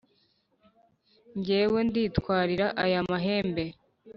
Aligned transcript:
njyewe 1.37 1.79
nditwarira 1.87 2.67
aya 2.83 2.99
mahembe, 3.09 3.65